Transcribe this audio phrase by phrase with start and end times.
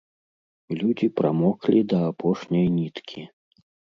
[0.79, 3.21] Людзі прамоклі да апошняй ніткі.